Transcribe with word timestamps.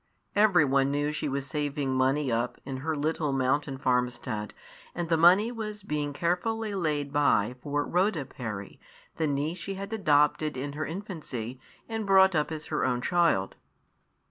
Every 0.35 0.65
one 0.65 0.89
knew 0.89 1.11
she 1.11 1.29
was 1.29 1.45
saving 1.45 1.93
money 1.93 2.31
up 2.31 2.57
in 2.65 2.77
her 2.77 2.95
little 2.95 3.31
mountain 3.31 3.77
farmstead, 3.77 4.51
and 4.95 5.09
the 5.09 5.15
money 5.15 5.51
was 5.51 5.83
being 5.83 6.11
carefully 6.11 6.73
laid 6.73 7.13
by 7.13 7.53
for 7.61 7.85
Rhoda 7.85 8.25
Parry, 8.25 8.79
the 9.17 9.27
niece 9.27 9.59
she 9.59 9.75
had 9.75 9.93
adopted 9.93 10.57
in 10.57 10.73
her 10.73 10.87
infancy 10.87 11.59
and 11.87 12.07
brought 12.07 12.33
up 12.33 12.51
as 12.51 12.65
her 12.65 12.83
own 12.83 13.03
child. 13.03 13.57